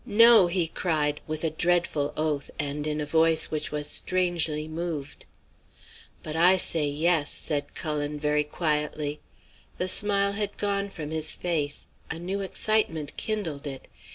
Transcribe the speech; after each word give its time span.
"'No!' 0.03 0.47
he 0.47 0.67
cried, 0.67 1.21
with 1.27 1.43
a 1.43 1.51
dreadful 1.51 2.11
oath 2.17 2.49
and 2.57 2.87
in 2.87 2.99
a 2.99 3.05
voice 3.05 3.51
which 3.51 3.69
was 3.71 3.87
strangely 3.87 4.67
moved. 4.67 5.25
"'But 6.23 6.35
I 6.35 6.57
say 6.57 6.87
yes,' 6.87 7.29
said 7.29 7.75
Cullen, 7.75 8.19
very 8.19 8.43
quietly. 8.43 9.19
The 9.77 9.87
smile 9.87 10.31
had 10.31 10.57
gone 10.57 10.89
from 10.89 11.11
his 11.11 11.33
face; 11.35 11.85
a 12.09 12.17
new 12.17 12.41
excitement 12.41 13.15
kindled 13.15 13.67
it. 13.67 13.87